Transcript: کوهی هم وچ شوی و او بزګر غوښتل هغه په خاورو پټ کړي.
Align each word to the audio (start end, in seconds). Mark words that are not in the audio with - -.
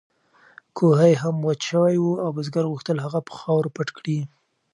کوهی 0.77 1.13
هم 1.23 1.35
وچ 1.47 1.61
شوی 1.69 1.95
و 2.03 2.07
او 2.23 2.29
بزګر 2.37 2.65
غوښتل 2.71 2.97
هغه 3.05 3.19
په 3.27 3.33
خاورو 3.39 3.73
پټ 3.75 3.89
کړي. 3.97 4.19